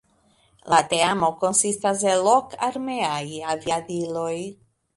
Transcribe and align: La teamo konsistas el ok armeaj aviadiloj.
La 0.73 0.79
teamo 0.93 1.29
konsistas 1.43 2.03
el 2.13 2.31
ok 2.33 2.57
armeaj 2.71 3.21
aviadiloj. 3.55 4.35